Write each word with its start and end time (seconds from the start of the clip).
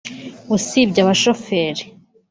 usibye 0.55 0.99
abashoferi 1.01 1.83